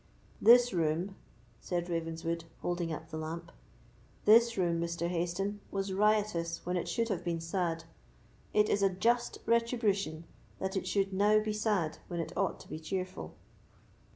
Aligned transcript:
"This 0.41 0.73
room," 0.73 1.15
said 1.59 1.87
Ravenswood, 1.87 2.45
holding 2.63 2.91
up 2.91 3.11
the 3.11 3.19
lamp—"this 3.19 4.57
room, 4.57 4.81
Mr. 4.81 5.07
Hayston, 5.07 5.59
was 5.69 5.93
riotous 5.93 6.65
when 6.65 6.75
it 6.75 6.87
should 6.87 7.09
have 7.09 7.23
been 7.23 7.39
sad; 7.39 7.83
it 8.51 8.67
is 8.67 8.81
a 8.81 8.89
just 8.89 9.37
retribution 9.45 10.23
that 10.57 10.75
it 10.75 10.87
should 10.87 11.13
now 11.13 11.39
be 11.39 11.53
sad 11.53 11.99
when 12.07 12.19
it 12.19 12.35
ought 12.35 12.59
to 12.61 12.67
be 12.67 12.79
cheerful." 12.79 13.35